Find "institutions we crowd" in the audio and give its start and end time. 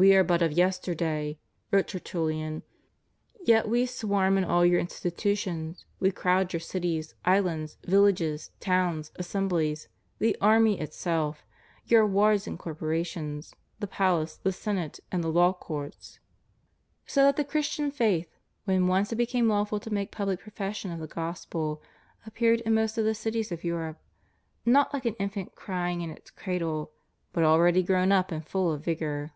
4.78-6.52